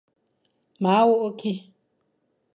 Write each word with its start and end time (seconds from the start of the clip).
Maa 0.81 1.03
wok 1.07 1.35
ki. 1.39 1.51